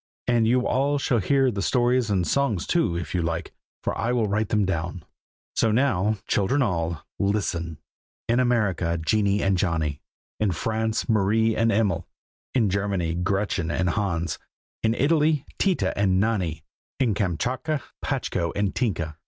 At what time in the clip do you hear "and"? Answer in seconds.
0.25-0.47, 2.09-2.25, 9.43-9.59, 11.55-11.71, 13.69-13.91, 15.95-16.19, 18.55-18.73